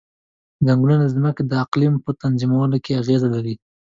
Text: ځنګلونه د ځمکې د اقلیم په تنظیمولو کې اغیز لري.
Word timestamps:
ځنګلونه 0.65 1.01
د 1.07 1.11
ځمکې 1.15 1.43
د 1.45 1.51
اقلیم 1.63 1.93
په 2.05 2.11
تنظیمولو 2.21 2.77
کې 2.83 2.99
اغیز 3.01 3.21
لري. 3.33 3.55